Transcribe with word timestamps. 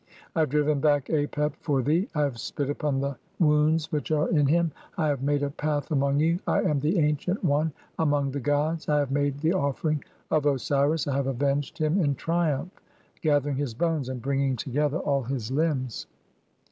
I 0.35 0.39
have 0.39 0.49
driven 0.49 0.79
back 0.79 1.09
Apep 1.09 1.53
for 1.59 1.83
"thee, 1.83 2.09
I 2.15 2.21
have 2.21 2.39
spit 2.39 2.71
upon 2.71 2.99
the 3.01 3.17
wounds 3.37 3.91
[which 3.91 4.09
are 4.09 4.29
in 4.29 4.47
him], 4.47 4.71
I 4.97 5.09
have 5.09 5.21
"made 5.21 5.43
a 5.43 5.51
path 5.51 5.91
among 5.91 6.19
you. 6.19 6.39
I 6.47 6.61
am 6.61 6.65
(9) 6.79 6.79
the 6.79 6.97
Ancient 7.01 7.43
One 7.43 7.71
among 7.99 8.31
"the 8.31 8.39
gods. 8.39 8.89
I 8.89 8.97
have 8.97 9.11
made 9.11 9.37
the 9.41 9.53
offering 9.53 10.03
of 10.31 10.47
Osiris, 10.47 11.05
I 11.07 11.15
have 11.15 11.27
avenged(?) 11.27 11.77
"him 11.77 12.01
in 12.03 12.15
triumph, 12.15 12.71
gathering 13.21 13.57
his 13.57 13.75
bones 13.75 14.09
and 14.09 14.23
bringing 14.23 14.55
together 14.55 14.97
"all 14.97 15.21
his 15.21 15.51
limbs." 15.51 16.07